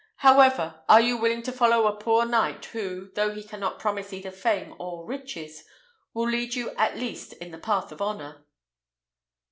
[0.15, 4.31] However, are you willing to follow a poor knight, who, though he cannot promise either
[4.31, 5.63] fame or riches,
[6.11, 8.43] will lead you, at least, in the path of honour?"